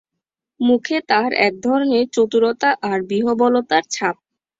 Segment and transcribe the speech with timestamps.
[0.59, 4.15] মুখে তার একধরনের চতুরতা আর বিহবলতার ছাপ।